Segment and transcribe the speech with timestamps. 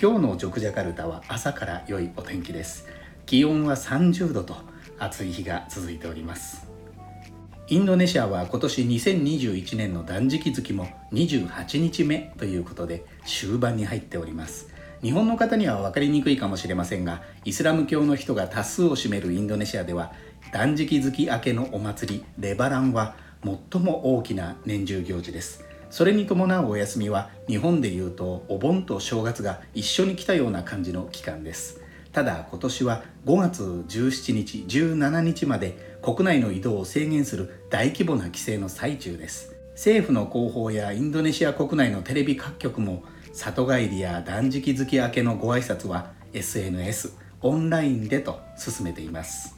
[0.00, 2.86] 今日のジョクジャカルタは朝から良いお天気です。
[3.26, 4.56] 気温は30度と
[4.98, 6.66] 暑い日が続いております。
[7.68, 14.68] インドネシアは今年2021年の断食月も28日目ということで終盤に入っております。
[15.02, 20.12] 日本の方には分かりにくいかもしれませんがイスラム教の人が多数を占めるインドネシアでは
[20.52, 25.64] 断食月明けのお祭りレバランは最も大きな年中行事です。
[25.92, 31.82] それに伴うお休みは日本でいうとお盆と正月が一緒に来たような感じの期間です。
[32.12, 39.54] ただ今年は5月17日17日まで国内の移動を制限する大規模な規制の最中です。
[39.72, 43.02] 政府の広報やインドネシア国内のテレビ各局も
[43.34, 47.12] 里帰りや断食月明けのご挨拶は SNS
[47.42, 49.56] オンラインでと進めています。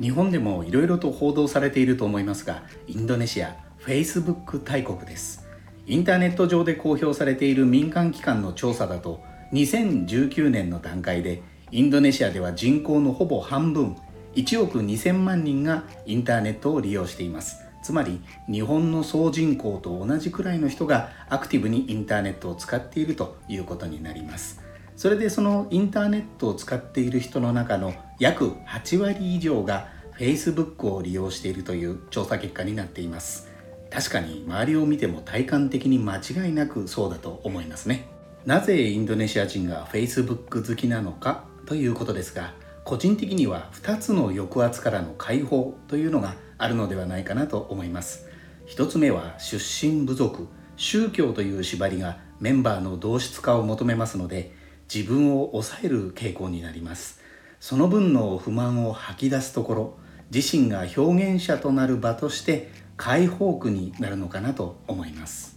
[0.00, 5.47] 日本でもいろいろと報道されていると思いますがインドネシア Facebook 大国です。
[5.88, 9.22] インターネット上で公表されている民間機関の調査だと
[9.54, 13.96] 2019年の段階でインドネシアでは人口のほぼ半分
[14.34, 17.64] 1億2000万人がインターネットを利用しています。
[17.82, 18.20] つまり
[18.52, 24.60] 日本の総人口と同じくらいの人がアクティブにインターネットを使っているということになります。
[24.94, 33.47] それでそのインターネットを使っている人の中の約8割以上が Facebook を利用しているという調査結果になっています。
[33.90, 38.06] 確かに周りを見ても体感的に間違いなくそうだと思いますね。
[38.44, 42.54] なぜインドネシア人が Facebook 好きなのかということですが
[42.84, 48.26] 個人的には2つの抑圧からの解放というのがあるのではないかなと思います。
[48.68, 54.54] 1つ目は出身部族宗教という縛りがメンバーの同質化を求めますので
[54.92, 57.20] 自分を抑える傾向になります。
[57.60, 59.98] その分の不満を吐き出すところ
[60.32, 65.56] 自身が表現者となる場として解放区になるのかなと思います。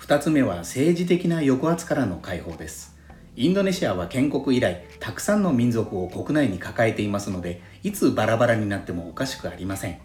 [0.00, 2.96] 2つ目は政治的な抑圧からの解放です。
[3.36, 9.98] インドネシアは建国以来たくさんの民族を国内に抱えていますのでいつバラバラになってもおかしくありません。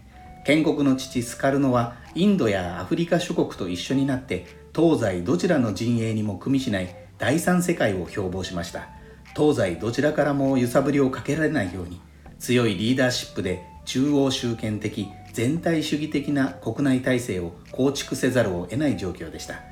[0.44, 8.88] 建国の父スカルノはインドやアフリカ諸国と一緒になって東西どちらの陣営にも組みしない第三世界を標榜しました。
[9.36, 12.00] 東西どちらからも揺さぶりをかけられないように
[12.38, 19.62] 強いリーダーシップで中央集権的全体主義的な国内体制を構築せざるを得ない状況でした。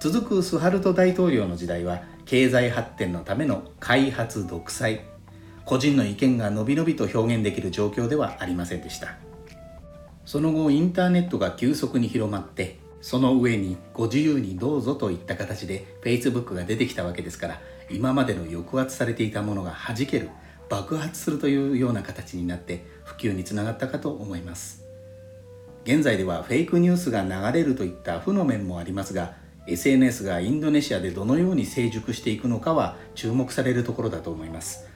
[0.00, 5.00] 続くスハルト大統領の時代は経済発展のための開発独裁。
[5.64, 9.16] 個人の意見がのびのびと表現できる状況ではありませんでした。
[10.24, 20.30] その後インターネットが急速に広まってその上にご自由にどうぞといった形で Facebook が出てきたわけですから今までの抑圧されていたものが弾ける
[20.68, 24.81] 爆発するというような形になって普及につながったかと思います。
[25.84, 29.34] 現在ではフェイクニュースが流れるといった負の面もありますが
[29.66, 34.88] SNS がインドネシアでどのように成熟していくのかは注目されるところだと思います。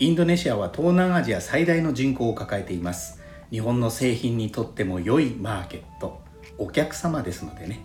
[0.00, 3.20] インドネシアは東南アジア最大の人口を抱えています。
[3.50, 6.20] 日本の製品にとっても良いマーケット。
[6.58, 7.84] お客様ですのでね。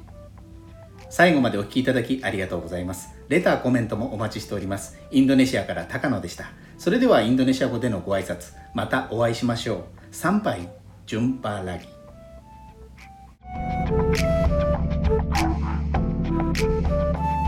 [1.10, 3.10] 最後までお聴きいただきありがとうございます。
[3.30, 4.98] レターコメントもお待ちしております。
[5.12, 6.52] インドネシアから高野でした。
[6.80, 9.84] それではインドネシア語でのご挨拶またお会いしましょう。
[10.12, 10.68] 参拝
[11.06, 11.93] 順パラギ。
[16.56, 17.43] Thank you.